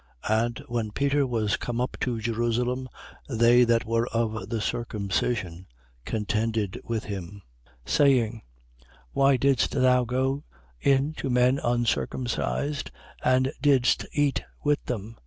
11:2. 0.23 0.39
And 0.47 0.59
when 0.67 0.91
Peter 0.91 1.27
was 1.27 1.57
come 1.57 1.79
up 1.79 1.95
to 1.99 2.19
Jerusalem, 2.19 2.89
they 3.29 3.63
that 3.65 3.85
were 3.85 4.07
of 4.07 4.49
the 4.49 4.59
circumcision 4.59 5.67
contended 6.05 6.81
with 6.83 7.03
him, 7.03 7.43
11:3. 7.85 7.91
Saying: 7.91 8.41
Why 9.11 9.37
didst 9.37 9.73
thou 9.73 10.03
go 10.05 10.43
in 10.79 11.13
to 11.17 11.29
men 11.29 11.59
uncircumcised 11.63 12.89
and 13.23 13.51
didst 13.61 14.07
eat 14.11 14.43
with 14.63 14.83
them? 14.85 15.17